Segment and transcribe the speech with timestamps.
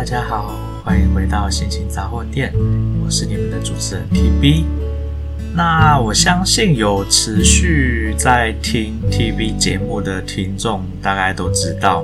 [0.00, 2.50] 大家好，欢迎回到心情杂货店，
[3.04, 4.64] 我是你们的主持人 TB。
[5.54, 12.02] 那我相信有持续在听 TB 节目的听众，大概都知道，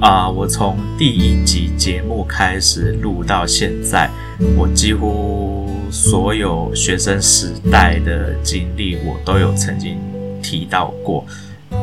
[0.00, 4.10] 啊、我从第一集节目开始录到现在，
[4.56, 10.00] 我几乎所有学生时代的经历，我都有曾经
[10.42, 11.24] 提到过，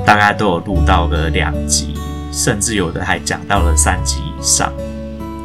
[0.05, 1.93] 大概都有录到个两集，
[2.33, 4.73] 甚至有的还讲到了三集以上。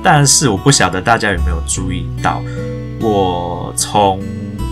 [0.03, 2.43] 但是我不晓得大家有没有注意到，
[3.01, 4.21] 我从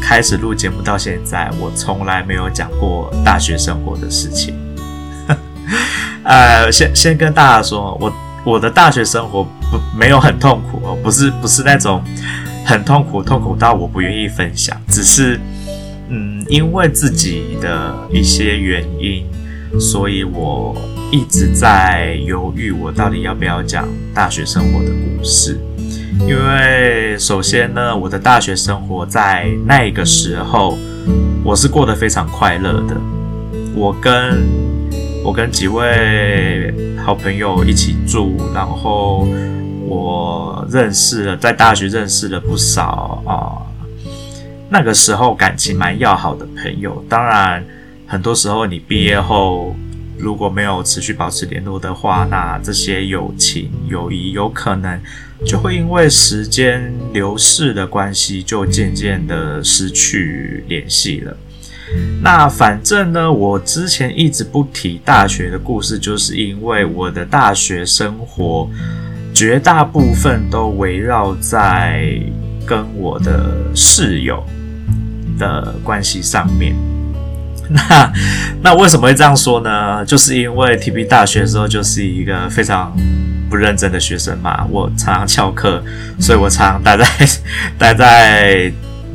[0.02, 4.54] 开始录节目到现在，我从来没有讲过大学生活的事情。
[6.24, 8.12] 呃，先先跟大家说，我
[8.45, 12.02] 我的大学生活不没有很痛苦哦，不是不是那种
[12.66, 15.38] 很痛苦，痛苦到我不愿意分享，只是
[16.09, 19.24] 嗯，因为自己的一些原因，
[19.78, 20.74] 所以我。
[21.12, 25.59] 一直在犹豫，我到底要不要讲大学生活的故事？
[26.20, 30.79] 因为首先呢，我的大学生活在那个时候，
[31.45, 32.96] 我是过得非常快乐的。
[33.74, 34.46] 我跟
[35.24, 36.73] 我跟几位
[37.04, 39.27] 好朋友一起住，然后
[39.88, 43.66] 我认识了，在大学认识了不少啊，
[44.68, 47.04] 那个时候感情蛮要好的朋友。
[47.09, 47.65] 当然，
[48.06, 49.74] 很多时候你毕业后。
[50.21, 55.01] 如果没有持续保持联络的话，那这些友情、友谊有可能
[55.46, 61.37] 就会因为时间流逝的关系，就渐渐的失去联系了。
[62.23, 68.71] 那反正呢，我之前一直不提大学的故事，就是因为我的大学生活
[69.34, 72.21] 绝大部分都围绕在
[72.65, 74.44] 跟我的室友
[75.38, 76.90] 的关系上面。
[77.72, 78.12] 那
[78.62, 80.04] 那为什么会这样说呢？
[80.04, 82.93] 就是因为 TB 大学的时候就是一个非常
[83.49, 85.82] 不认真的学生嘛，我常常翘课，
[86.19, 87.06] 所以我常常待在
[87.78, 88.72] 待在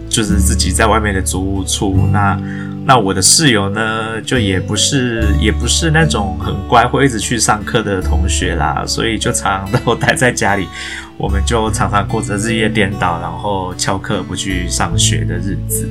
[0.08, 2.08] 就是自己在外面的租屋处。
[2.14, 2.40] 那
[2.88, 10.68] 那我的室友呢，就也不是也不是那种很乖会一直去上课的同学啦，所以就常常 都待在家里。
[11.18, 15.90] 我们就常常过着日夜颠倒，然后翘课不去上学的日子。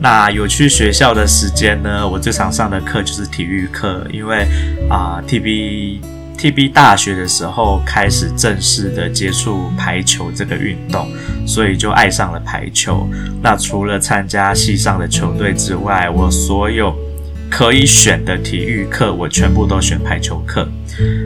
[0.00, 4.46] 那有去学校的时间呢，我最常上的课就是体育课，因为
[4.88, 5.98] 啊、，TB
[6.44, 11.10] TB 大学的时候开始正式的接触排球这个运动，
[11.46, 13.08] 所以就爱上了排球。
[13.40, 16.94] 那除了参加系上的球队之外，我所有
[17.50, 20.68] 可以选的体育课，我全部都选排球课。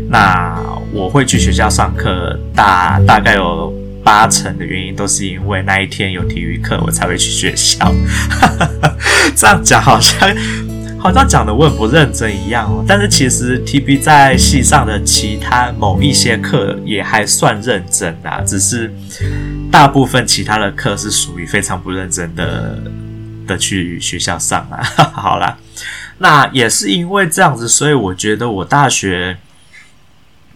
[0.08, 0.56] 那
[0.92, 3.74] 我会去学校上课，大大概有
[4.04, 7.92] 八成的原因都是因为那一天有体育课，我才会去学校。
[9.34, 10.32] 这样讲好像
[10.98, 12.84] 好像讲的我很不认真一样哦。
[12.86, 18.92] 但是其实 TB 在系上的其他某一些课也还算认真啊，只是
[19.70, 22.78] 大部分其他的课是属于非常不认真的
[23.47, 24.82] 的去学校上啊。
[25.14, 25.56] 好啦，
[26.19, 29.36] 那也是因为这样子，所以我觉得我大学。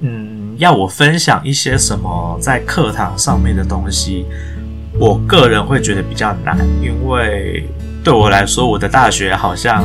[0.04, 4.26] 嗯，要我分享一些什么在课堂上面的东西，
[4.98, 7.64] 我个人会觉得比较难，因为
[8.02, 9.84] 对我来说，我的大学好像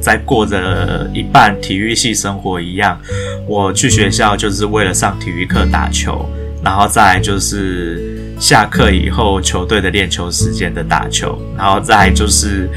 [0.00, 3.00] 在过着一半体育系生活一样。
[3.46, 6.28] 我去学校就是为了上体育课打球，
[6.64, 12.68] 然后再来就是下课以后球队的练球时间的打球，然后再来就是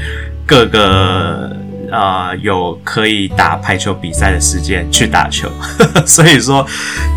[0.46, 1.56] 各个。
[1.92, 5.50] 呃，有可以打排球比赛的时间去打球，
[6.06, 6.64] 所以说，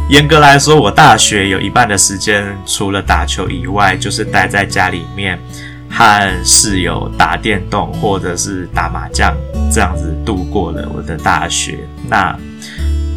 [0.10, 5.38] 严格来说，我大学有一半的时间除了打球以外，就是待在家里面
[5.94, 9.34] 和室友打电动或者是打麻将，
[9.72, 11.78] 这样子度过了我的大学。
[12.10, 12.36] 那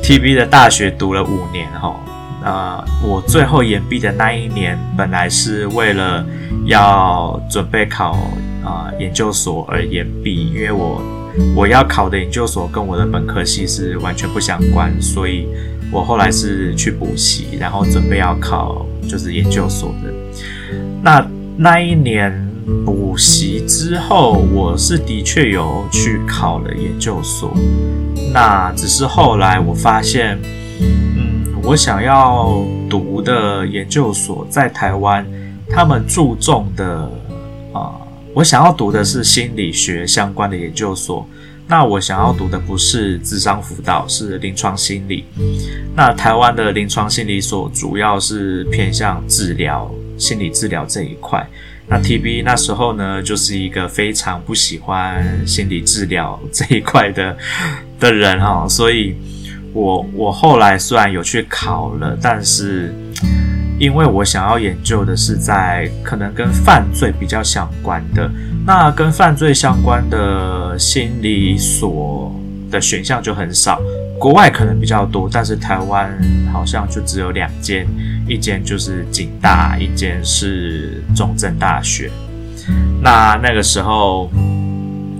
[0.03, 1.99] TB 的大学读了五年哈，
[2.45, 6.25] 呃，我最后延毕的那一年，本来是为了
[6.67, 8.13] 要准备考
[8.63, 11.03] 啊、呃、研究所而延毕，因为我。
[11.55, 15.47] 我要考的研究所跟我的本科系是完全不相关，所以
[15.93, 20.11] 我后来是去补习，然后准备要考就是研究所的。
[21.03, 21.27] 那
[21.59, 22.33] 那一年
[22.85, 27.57] 补习之后，我是的确有去考了研究所。
[28.33, 30.37] 那只是后来我发现，
[30.81, 35.25] 嗯，我想要读的研究所在台湾，
[35.71, 37.11] 他们注重的
[37.73, 37.95] 啊。
[38.35, 41.27] 我想要读的是心理学相关的研究所，
[41.69, 45.25] 那我想要读的不是智商辅导，是临床心理。
[45.95, 51.49] 那台湾的临床心理所主要是偏向治疗、心理治疗这一块。
[51.89, 57.37] 那 TB 那时候呢，就是一个非常不喜欢心理治疗 这一块的
[58.01, 59.15] 的人哈，所以
[59.73, 62.95] 我我后来虽然有去考了，但是。
[63.79, 68.27] 因为我想要研究的是在可能跟犯罪比较相关的，
[68.65, 72.35] 那跟犯罪相关的心理所
[72.71, 73.79] 的选项就很少，
[74.19, 76.11] 国外可能比较多，但是台湾
[76.53, 77.87] 好像就只有两间，
[78.29, 82.11] 一间就是警大，一间是中正大学。
[83.03, 84.31] 那那个时候。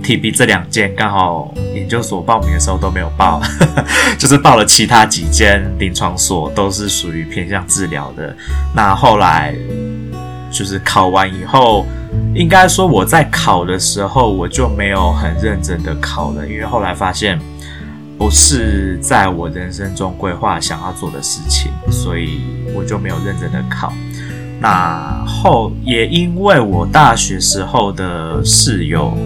[0.03, 3.41] TB 这两间刚好研究所报名的时候都没有报，
[4.17, 8.33] 就是报了其他几间临床所，都是属于偏向治疗的。
[8.73, 9.53] 那后来
[10.49, 11.85] 就是考完以后，
[12.33, 17.37] 应该说我在考的时候我就没有很认真的考了，因为后来发现
[18.17, 22.41] 不是在我人生中规划想要做的事情，所以
[22.75, 23.93] 我就没有认真的考。
[24.59, 29.17] 那后也因为我大学时候的室友。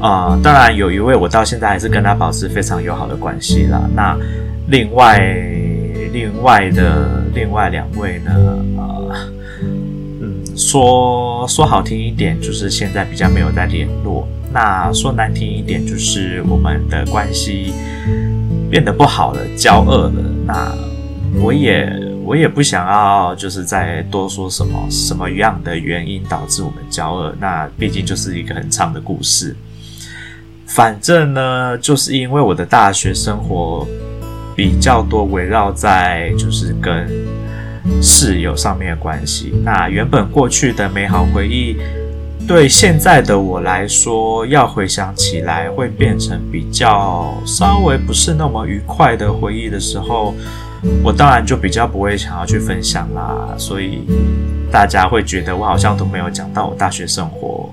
[0.00, 3.82] 啊、当然有一位我到现在还是跟他保持非常友好的关系啦。
[3.96, 4.16] 那
[4.68, 5.18] 另外
[6.12, 8.30] 另外的另外两位呢？
[8.76, 9.28] 呃，
[10.20, 17.74] 嗯，说说好听一点，就是现在比较没有在联络；那说难听一点，就是我们的关系
[18.70, 20.12] 变得不好了，交恶了。
[20.46, 20.72] 那
[21.40, 21.90] 我也
[22.24, 27.34] 我也不想要，就是再多说什么什么样的原因导致我们交恶。
[27.40, 29.56] 那毕竟就是一个很长的故事。
[30.66, 33.86] 反正呢，就是因为我的大学生活
[34.54, 37.08] 比较多围绕在就是跟
[38.02, 39.54] 室友上面的关系。
[39.64, 41.76] 那原本过去的美好回忆，
[42.48, 50.32] 对现在的我来说，要回想起来会变成比较稍微不是那么愉快的回忆的时候，
[51.04, 53.54] 我当然就比较不会想要去分享啦。
[53.58, 54.02] 所以
[54.72, 57.68] 大家会觉得我好像都没有讲到我大学生活，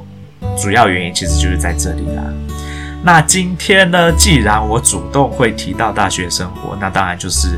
[0.57, 2.23] 主要原因其实就是在这里啦。
[3.01, 7.57] 那今天呢，既然我主动会提到大学生活，那当然就是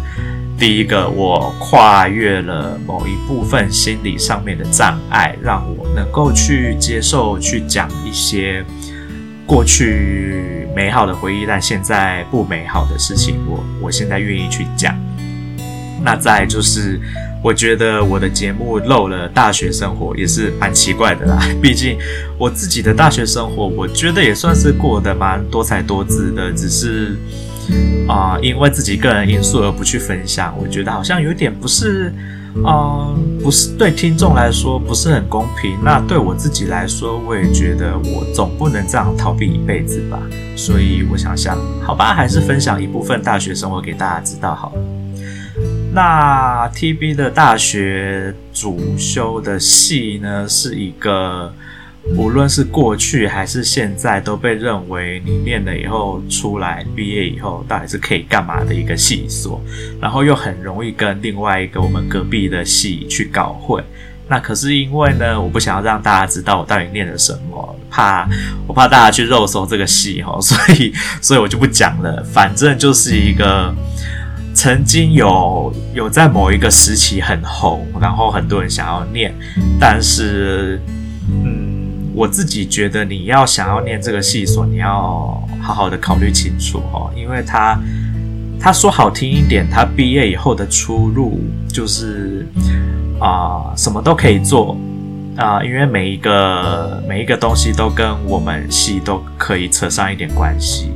[0.57, 8.65] 第一个，我跨越了某一部分心理上面的障碍，让我能够去接受、去讲一些
[9.45, 14.95] 过去美好的回忆，但现在不美好的事情，我我现在愿意去讲。
[16.03, 16.99] 那再就是。
[17.43, 21.95] 我觉得我的节目漏了大学生活也是蛮奇怪的啦，毕竟
[22.35, 27.15] 我自己的大学生活，我觉得也算是过得蛮多彩多姿的，只是
[28.07, 32.13] 啊、因为自己个人因素而不去分享，我觉得好像有点不是，
[32.55, 35.77] 嗯、不是对听众来说不是很公平。
[35.83, 40.19] 那对我自己来说，我也觉得我总不能这样逃避一辈子吧。
[40.55, 44.81] 所以我想想，好吧，还是分享一部分大学生活给大家知道好了。
[45.93, 51.51] 那 TB 的大学主修的系呢，是一个
[52.15, 59.61] 无论是过去还是现在都被认为你念了以后出来毕业以后到底是可以干嘛的一个系所，
[60.01, 63.83] 然后又很容易跟另外一个我们隔壁的系去搞混。
[64.29, 68.27] 那可是因为呢，我不想要让大家知道我到底念了什么，怕
[68.67, 73.73] 我怕大家去肉搜这个戏哈， 所以所以我就不讲了，反正就是一个。
[74.53, 79.31] 曾经有有在某一个时期很红，然后很多人想要念，
[79.79, 80.81] 但是，
[82.17, 87.79] 我自己觉得你要想要念这个系所，你要好好的考虑清楚哦，因为他
[88.59, 92.43] 他说好听一点，他毕业以后的出路就是
[93.19, 94.75] 啊、什么都可以做
[95.35, 100.91] 啊、因为每一个每一个东西都跟我们系都可以扯上一点关系。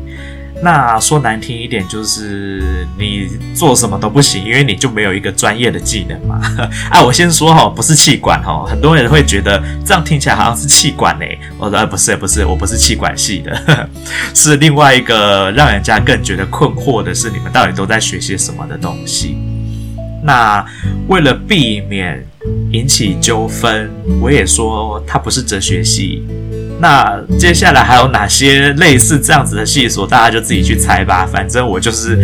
[0.63, 6.39] 那说难听一点，就是你做什么都不行，因为你就没有一个专业的技能嘛。
[6.91, 11.25] 啊，我先说哈，不是气管哈，很多人会觉得这样听起来好像是气管呢。
[11.57, 13.89] 我说不是，不是，我不是气管系的，
[14.35, 19.35] 是另外一个让人家更觉得困惑的是，你们到底都在学些什么的东西。
[20.23, 20.63] 那
[21.07, 22.23] 为了避免
[22.71, 23.89] 引起纠纷，
[24.21, 26.23] 我也说它不是哲学系。
[26.81, 30.07] 那接下来还有哪些类似这样子的系所？
[30.07, 31.27] 大家就自己去猜吧。
[31.27, 32.17] 反正我就是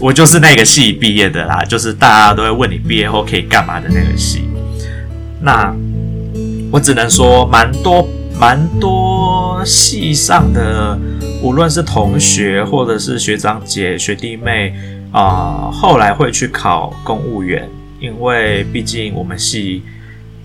[0.00, 4.48] 我就是那个系毕业的啦，就是大家都会问你毕业后可以干嘛的那个系。
[5.42, 5.70] 那
[6.72, 8.08] 我只能说，蛮多
[8.40, 10.98] 蛮多系上的，
[11.42, 14.74] 无论是同学或者是学长姐、学弟妹
[15.12, 17.68] 啊、后来会去考公务员，
[18.00, 19.82] 因为毕竟我们系。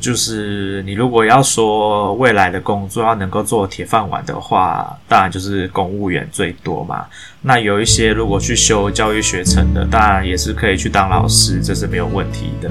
[0.04, 7.06] 就是你如果要说未来的工作要能够做铁饭碗的话，当然就是公务员最多嘛。
[7.42, 12.70] 那有一些如果去修教育学程的，当然也是可以去当老师，这是没有问题的。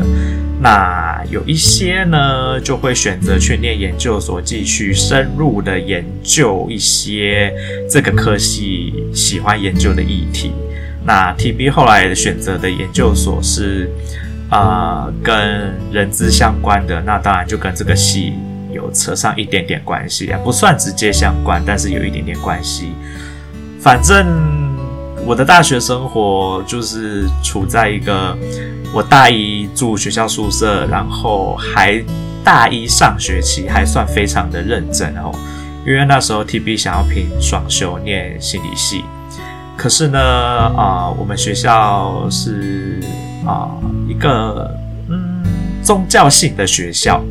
[0.60, 7.50] 那有一些呢，就会选择去念研究所，继续深入的研究一些
[7.90, 10.52] 这个科系喜欢研究的议题。
[11.02, 13.90] 那 TB 后来选择的研究所是。
[14.52, 18.34] 啊、跟人资相关的，那当然就跟这个系
[18.70, 22.92] 有扯上一点点关系啊，不算直接相关，但是有一点点关系。
[23.80, 24.26] 反正
[25.24, 28.36] 我的大学生活就是处在一个
[28.92, 32.04] 我大一住学校宿舍，然后还
[32.44, 35.32] 大一上学期还算非常的认真哦，
[35.86, 39.02] 因为那时候 TB 想要拼双修念心理系。
[39.78, 43.00] 可是呢，啊、我们学校是
[43.46, 43.70] 啊、
[44.12, 44.70] 一个
[45.08, 45.42] 嗯
[45.82, 47.24] 宗教性的学校，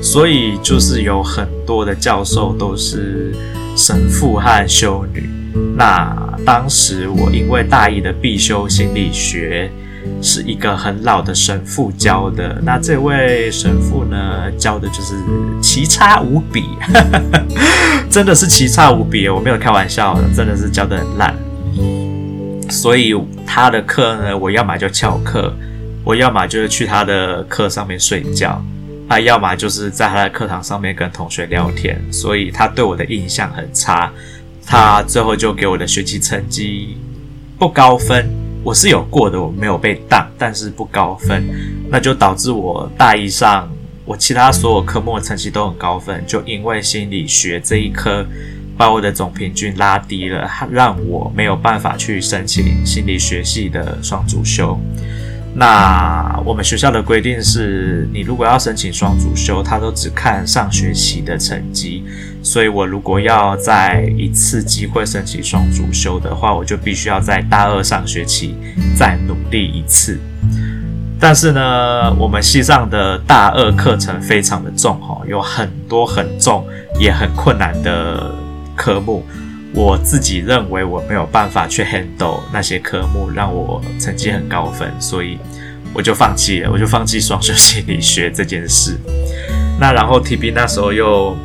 [0.00, 3.34] 所以就是有很多的教授都是
[3.76, 5.28] 神父和修女。
[5.76, 6.16] 那
[6.46, 9.70] 当时我因为大一的必修心理学
[10.22, 15.14] 是一个很老的神父教的，那这位神父呢教的就是
[15.60, 16.64] 奇差无比，
[18.08, 21.34] 真的是奇差无比，我没有开玩笑，真的是教得很烂。
[22.70, 23.14] 所以
[23.46, 25.54] 他的课呢，我要么就翘课，
[26.04, 28.62] 我要么就是去他的课上面睡觉，
[29.08, 32.00] 啊，要么就是在他的课堂上面跟同学聊天。
[32.12, 34.12] 所以他对我的印象很差，
[34.66, 36.98] 他最后就给我的学习成绩
[37.58, 38.28] 不高分。
[38.62, 41.42] 我是有过的，我没有被当，但是不高分，
[41.90, 43.70] 那就导致我大一上
[44.04, 48.26] 我其他所有科目的成绩都很高分，就因为心理学这一科。
[48.76, 54.76] 把我的总平均拉低了，让我没有办法去申请心理学系的双主修。
[55.54, 62.04] 那我们学校的规定是，你如果要申请双主修，他都只看上学期的成绩。
[62.42, 68.56] 所以我如果要再一次机会申请双主修的话，我就必须要在大二上学期
[68.96, 70.18] 再努力一次。
[71.20, 76.66] 但是呢，我们系上的大二课程非常的重哈，有很多很重
[76.98, 78.34] 也很困难的。
[78.76, 79.24] 科目，
[79.74, 85.36] 我自己认为我没有办法去 handle 那些科目，让我成绩很高分，所以
[85.92, 88.96] 我就放弃了，我就放弃双修心理学这件事。
[89.80, 91.36] 那然后 TB 那时候又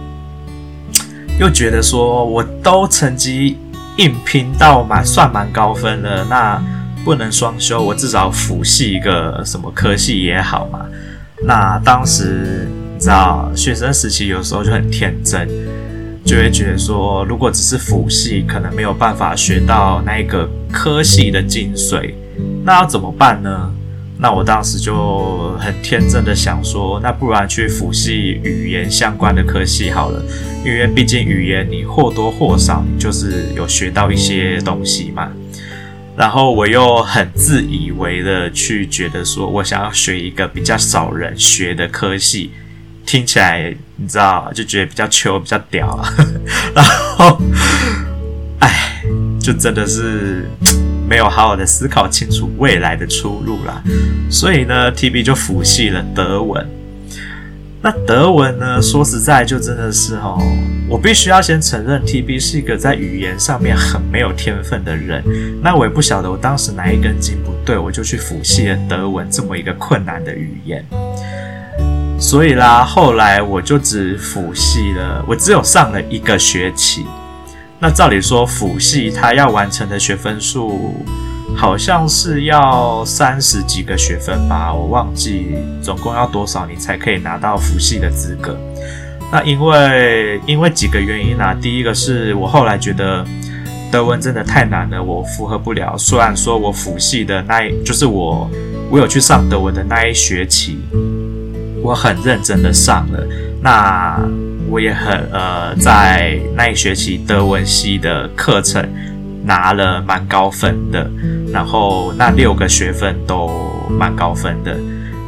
[1.40, 3.58] 又觉得说，我都成绩
[3.98, 6.64] 硬拼到蛮算蛮高分了，那
[7.04, 10.86] 不能双修，我至少辅系一个什么科系也好嘛。
[11.42, 15.50] 那当时你知道，学生时期有时候就很天真。
[16.30, 22.14] 就会觉得说，如果只是辅系，可能没有办法学到那个科系的精髓，
[22.64, 23.74] 那要怎么办呢？
[24.20, 30.24] 那我当时就很天真的想说，那不然去辅系语言相关的科系好了，
[30.64, 35.32] 因为毕竟语言你或多或少就是有学到一些东西嘛。
[36.16, 42.52] 然后我又很自以为的去觉得说，我想要学一个比较少人学的科系。
[43.10, 46.14] 听起来你知道，就觉得比较秋，比较屌啊。
[46.76, 46.86] 然
[47.18, 47.42] 后，
[48.60, 49.02] 哎，
[49.42, 50.48] 就真的是
[51.10, 53.82] 没有好好的思考清楚未来的出路啦。
[54.30, 56.64] 所以呢，TB 就辅系了德文。
[57.82, 60.40] 那德文呢，说实在，就真的是哦，
[60.88, 65.24] 我必须要先承认，TB 是一个在语言上面很没有天分的人。
[65.64, 70.86] 那我也不晓得我当时哪一根筋不对，我就去辅系了德文这么一个困难的语言。
[72.20, 77.06] 所以啦，后来我就只辅系了，我只有上了一个学期。
[77.80, 80.94] 那照理说，辅系它要完成的学分数
[81.56, 88.56] 好像是要三十几个学分吧，我忘记总共要多少你才可以拿到辅系的资格。
[89.32, 93.26] 那因为因为几个原因啦，第一个是我后来觉得
[93.90, 95.98] 德文真的太难了，我负荷不了。
[95.98, 98.52] 虽然说我辅系的那一，就是我
[98.92, 100.80] 我有去上德文的那一学期。
[101.82, 103.28] 我很认真的上了，
[103.62, 104.20] 那
[104.70, 108.88] 我也很呃，在那一学期德文系的课程
[109.44, 111.10] 拿了蛮高分的，
[111.52, 113.50] 然后那六个学分都
[113.90, 114.76] 蛮高分的。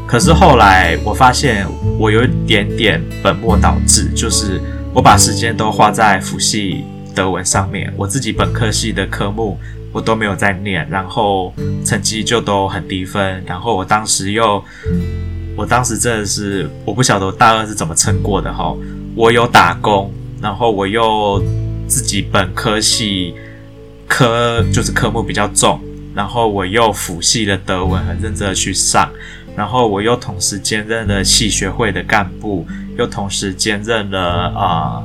[0.06, 1.66] 可是后来我发现
[1.98, 4.62] 我有一点点本末倒置，就是
[4.94, 6.84] 我把时间都花在辅系
[7.16, 9.58] 德文上面，我自己本科系的科目
[9.92, 11.54] 我都没有在念，然后
[11.86, 14.64] 成绩就都很低分，然后我当时又。
[15.56, 18.76] 我当时真的是，我不晓得我大二是怎么撑过的哈。
[19.16, 21.44] 我有打工，然后我又
[21.88, 23.34] 自己本科系
[24.08, 25.80] 科就是科目比较重，
[26.16, 29.12] 然后我又辅系的德文很认真的去上，
[29.56, 32.66] 然后我又同时兼任了系学会的干部，
[32.98, 35.04] 又同时兼任了啊、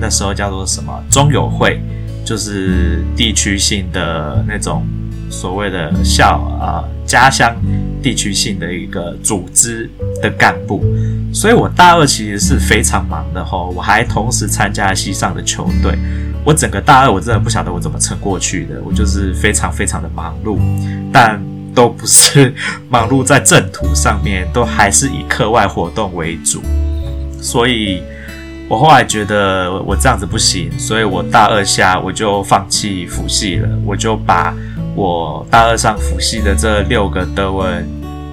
[0.00, 1.80] 那时候叫做什么中友会，
[2.24, 4.84] 就是地区性的那种
[5.30, 7.54] 所谓的校啊、家乡。
[8.02, 9.90] 地区性的一个组织
[10.22, 10.80] 的干部，
[11.34, 15.98] 所以我大二其实是非常忙的吼，我还同时参加了系上的球队，
[16.44, 20.56] 我整个大二我真的不晓得我怎么撑过去的，我就是非常非常的忙碌。
[21.12, 21.42] 但
[21.74, 22.54] 都不是
[22.88, 26.62] 忙碌在正途上面，都还是以课外活动为主。
[27.40, 28.04] 所以
[28.68, 34.54] 我后来觉得我这样子不行，所以我大二下我就放弃辅系了，我就把
[34.96, 37.86] 我大二上辅系的这六个德文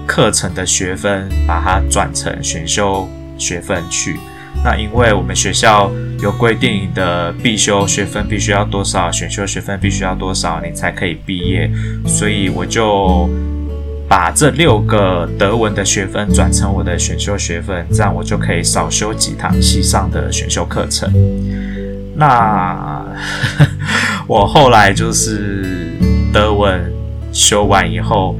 [0.06, 3.06] 课程的学分，把它转成选修
[3.36, 4.18] 学分去。
[4.64, 11.70] 那因为我们学校有规定的必修学分必须要多少，选修学分必须要多少，你才可以毕业，
[12.06, 13.28] 所以我就
[14.08, 21.12] 把这六个德文的学分转成我的选修学分，这样我就可以少修几堂系上的选修课程。
[22.16, 23.04] 那
[24.26, 25.73] 我后来就是
[27.32, 28.36] 修完以后。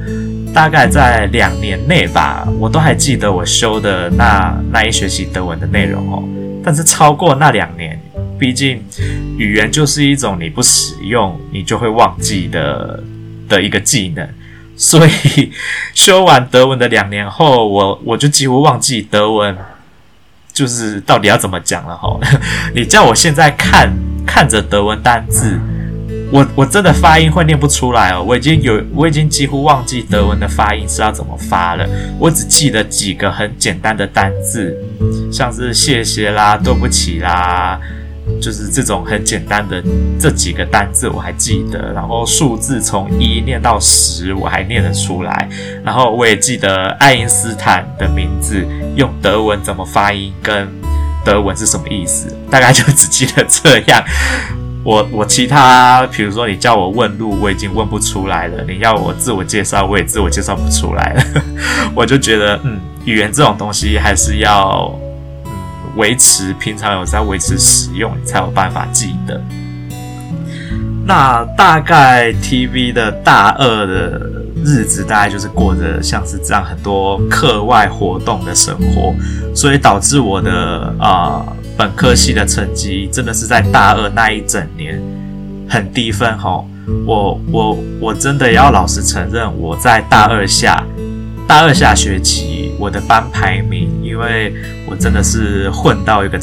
[0.53, 6.23] 大概在两年内吧，我都还记得我修的那那一学期德文的内容哦。
[6.63, 7.99] 但是超过那两年，
[8.39, 8.81] 毕竟
[9.37, 13.03] 语言就是一种你不使用你就会忘记的
[13.49, 14.25] 的一个技能，
[14.77, 15.51] 所以
[15.93, 19.57] 修完德文的两年后，我我就几乎忘记德文
[20.53, 22.17] 就是到底要怎么讲了哈。
[22.73, 23.93] 你叫我现在看
[24.25, 25.59] 看着德文单字。
[26.31, 31.87] 我我真的发音会念不出来哦，我已经有我已经几乎忘记德文的发音是要怎么发了，
[32.19, 34.75] 我只记得几个很简单的单字，
[35.31, 37.79] 像是谢谢啦、对不起啦，
[38.41, 39.81] 就是这种很简单的
[40.19, 45.47] 这几个单字我还记得，然后数字从一念到十我还念得出来，
[45.83, 48.65] 然后我也记得爱因斯坦的名字
[48.95, 50.67] 用德文怎么发音跟
[51.23, 54.03] 德文是什么意思，大概就只记得这样。
[54.85, 61.23] 我我其他，比如说你叫我问路，我已经问不出来了；你要我自我介绍，我也自我介绍不出来了。
[61.95, 64.93] 我就觉得，嗯，语言这种东西还是要，
[65.45, 65.51] 嗯，
[65.95, 69.41] 维持平常有在维持使用，你才有办法记得。
[71.03, 74.21] 那大概 TV 的大二的
[74.63, 79.15] 日子，大概就是过着像是这样很多课外活动的生活，
[79.55, 81.43] 所以导致我的啊。
[81.77, 85.01] 本科系的成绩真的是在大二那一整年
[85.69, 86.67] 很低分吼，
[87.05, 90.83] 我我我真的要老实承认，我在大二下
[91.47, 94.53] 大二下学期我的班排名，因为
[94.87, 96.39] 我真的是混到一个，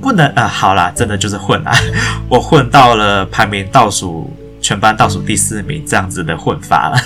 [0.00, 1.72] 不能啊、呃，好啦，真的就是混啦，
[2.28, 4.30] 我混到了排名倒数。
[4.66, 6.98] 全班倒数第四名这样子的混法了，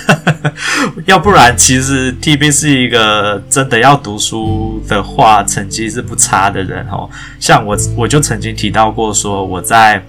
[1.05, 7.07] 要不然其实 TB 是一个真的要读书的话，成绩是不差的人哦。
[7.39, 10.03] 像我，我就曾经提到过，说我在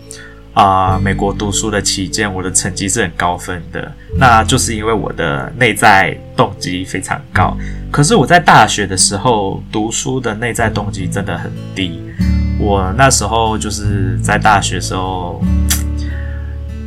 [0.54, 7.54] 啊、美国读书的期间，我的成绩是很高分的，那就是因为我的内在动机非常高。
[7.90, 12.00] 可是我在大学的时候读书的内在动机真的很低，
[12.58, 15.44] 我那时候就是在大学时候。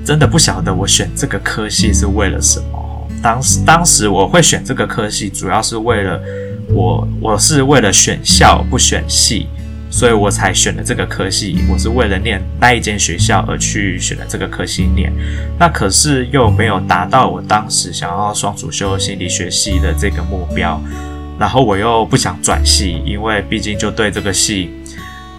[0.06, 3.08] 真的不晓得我选这个科系是为了什么。
[3.24, 6.22] 当时，当时我会选这个科系，主要是为了
[6.70, 9.48] 我，我是为了选校不选系，
[9.90, 11.58] 所以我才选了这个科系。
[11.68, 15.12] 我是为了念那一间学校而去选了这个科系念，
[15.58, 20.80] 那可是又没有达到我当时想要双主修心理学系的这个目标。
[21.40, 24.70] 然后我又不想转系，因为毕竟就对这个系。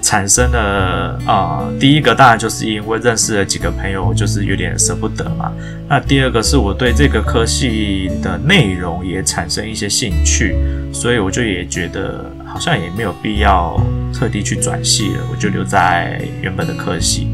[0.03, 5.53] 产生了啊、第一个当然就是因为认识了几个朋友，就是有点舍不得嘛。
[5.89, 10.55] 那第二个是我对这个科系的内容也产生一些兴趣，
[10.93, 13.81] 所以我就也觉得好像也没有必要
[14.15, 17.29] 特地去转系了，我就留在原本的科系，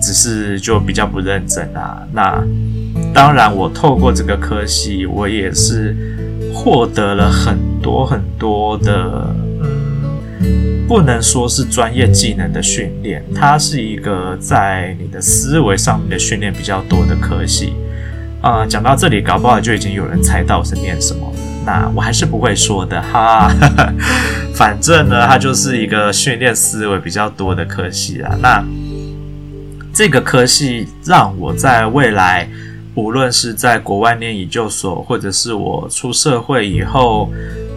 [0.00, 2.02] 只是就比较不认真啊。
[2.12, 2.42] 那
[3.12, 5.94] 当然，我透过这个科系，我也是
[6.54, 9.34] 获得了很多很多的。
[10.88, 17.74] 不能说是专业技能的训练，它是一个在你的思维上面的训练比较多的科系。
[18.40, 21.32] 啊、讲到这里，搞不好就已经有人猜到我是念什么。
[21.64, 23.52] 那我还是不会说的哈。
[24.54, 28.38] 反正呢，它就是一个训练思维比较多的科系啊。
[28.40, 28.64] 那
[29.92, 32.48] 这个科系让我在未来，
[32.94, 37.28] 无论是在国外念研究所，或者是我出社会以后。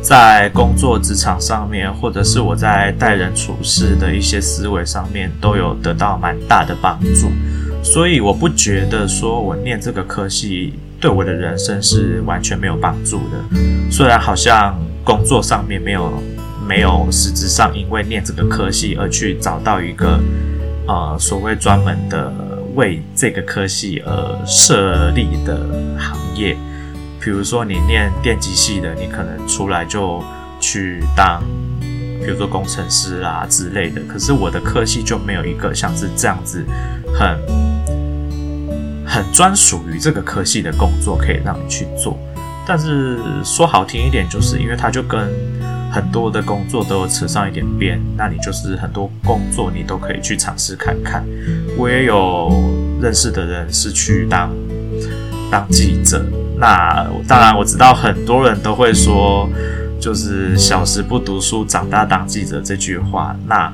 [0.01, 7.29] 在工作职场上面，或者是我在待人处事的一些思维上面，都有得到蛮大的帮助。
[7.83, 13.59] 所以我不觉得说我念这个科系对我的人生是完全没有帮助的。
[13.91, 16.21] 虽然好像工作上面没有
[16.67, 20.19] 没有实质上因为念这个科系而去找到一个
[20.87, 22.31] 呃所谓专门的
[22.75, 25.59] 为这个科系而设立的
[25.97, 26.55] 行业。
[27.21, 30.23] 比如说，你念电机系的，你可能出来就
[30.59, 31.43] 去当，
[31.81, 34.01] 比如说工程师啦之类的。
[34.07, 36.63] 可是我的科系就没有一个像是这样子
[37.13, 37.37] 很
[39.05, 42.17] 很专属于这个科系的工作可以让你去做。
[42.65, 45.27] 但是说好听一点，就是因为它就跟
[45.91, 51.25] 很多的工作都有扯上一点边，那你就是很多工作你都可以去尝试看看。
[51.75, 52.49] 我也有
[53.01, 54.51] 认识的人是去当
[55.49, 56.23] 当记者，
[56.59, 59.49] 那当然我知道很多人都会说。
[60.01, 63.35] 就是小时不读书，长大当记者这句话。
[63.45, 63.69] 那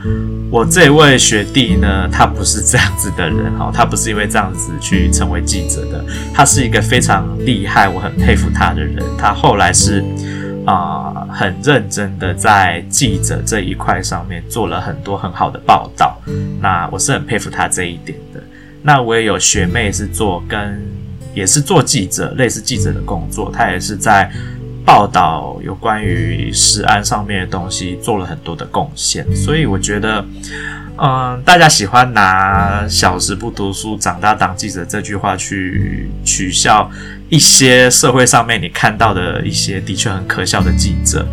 [0.49, 9.03] 我这位学弟呢，他不是这样子的人哈，他不是因为这样子去成为记者的，他是一个非常厉害，我很佩服他的人。
[9.19, 10.03] 他后来是
[10.65, 16.19] 啊、很认真的在记者这一块上面做了很多很好的报道。
[16.59, 18.41] 那我是很佩服他这一点的。
[18.81, 20.83] 那我也有学妹是做跟
[21.35, 24.31] 也是做记者，类似记者的工作，他也是在。
[24.85, 30.23] 报道有关于食安上面的东西，做了很多的贡献，所以我觉得，
[30.99, 36.87] 嗯，大家喜欢拿“小时不读书，长大当记者”这句话去取笑
[37.29, 41.25] 一些社会上面你看到的一些的确很可笑的记者。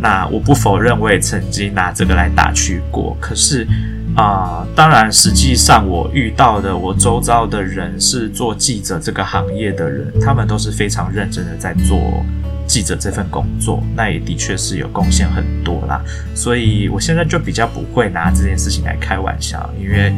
[0.00, 3.14] 那我不否认，我也曾经拿这个来打趣过。
[3.20, 3.68] 可是，
[4.16, 12.24] 啊、当然，实际上我遇到的，我周遭的人是做记者这个行业的人，他们都是非常认真的在做。
[12.66, 16.02] 记者这份工作，那也的确是有贡献很多啦。
[16.34, 20.10] 所以我现在就比较不会拿这件事情来开玩笑，因为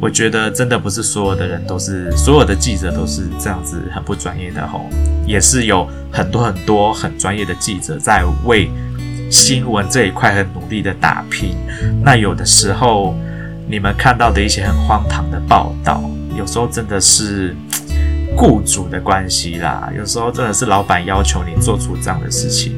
[0.00, 4.88] 我觉得真的不是所有的人都是，所有的记者都是这样子很不专业的吼，
[5.26, 8.70] 也是有很多很多很专业的记者在为
[9.30, 11.56] 新闻这一块很努力的打拼。
[12.02, 13.14] 那有的时候
[13.68, 16.02] 你们看到的一些很荒唐的报道，
[16.36, 17.54] 有时候真的是。
[18.36, 22.76] 雇主的关系啦，有时候真的是老板要求你做出这样的事情，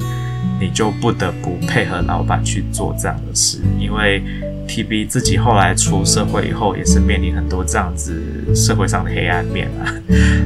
[0.58, 3.58] 你就不得不配合老板去做这样的事。
[3.78, 4.22] 因为
[4.66, 8.22] TB 自己后来出社会以后，也是面临很多这样子
[8.54, 9.92] 社会上的黑暗面啊。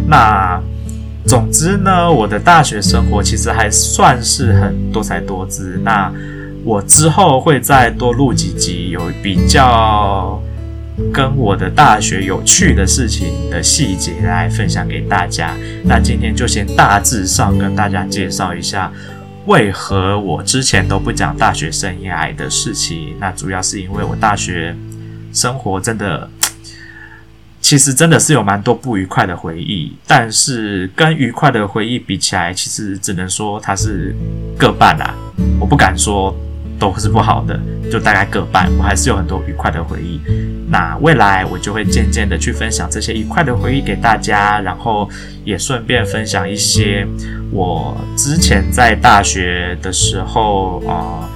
[0.09, 0.61] 那
[1.27, 5.81] 总之呢，我的大学生活其实还算是很多才多姿。
[5.83, 6.13] 那
[6.65, 10.41] 我之后会再多录几集，有比较。
[11.13, 15.53] 跟我的大学有趣的事情的细节来分享给大家。
[15.83, 18.93] 那今天就先大致上跟大家介绍一下，
[19.47, 23.17] 为何我之前都不讲大学生涯的事情。
[23.19, 24.73] 那主要是因为我大学
[25.33, 26.31] 生活真的，
[27.65, 29.91] 其实真的是有蛮多不愉快的回忆。
[30.07, 34.15] 但是跟愉快的回忆比起来，其实只能说它是
[34.59, 35.15] 各半啦。
[35.59, 36.37] 我不敢说。
[36.77, 37.59] 都是不好的，
[37.91, 38.69] 就大概各半。
[38.77, 40.21] 我还是有很多愉快的回忆。
[40.69, 45.09] 那未来我就会渐渐的去分享这些愉快的回忆给大家，然后
[45.45, 47.07] 也顺便分享一些
[47.53, 51.31] 我之前在大学的时候啊、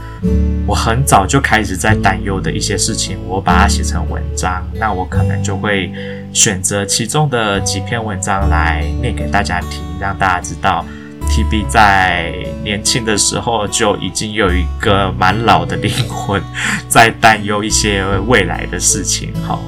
[0.66, 4.66] 我很早就开始在担忧的一些事情，我把它写成文章。
[4.74, 5.90] 那我可能就会
[6.32, 10.84] 选择其中的几篇文章来念给大家听，让大家知道。
[11.30, 12.32] TB 在
[12.64, 16.42] 年轻的时候就已经有一个蛮老的灵魂，
[16.88, 19.30] 在担忧一些未来的事情。
[19.46, 19.60] 好，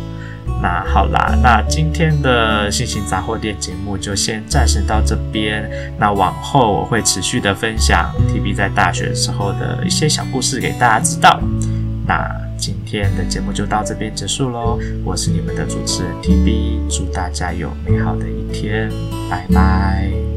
[0.62, 5.70] 那好啦，那今天的新型杂货店节目就先暂时到这边。
[5.98, 11.38] 那往后我会持续的分享 TB 在大学时候的一些小故事给大家知道。
[12.06, 12.26] 那
[12.90, 14.76] 今天的节目就到这边结束喽。
[15.04, 18.90] 我是你们的主持人 TB，祝大家有美好的一天，
[19.30, 20.29] 拜拜。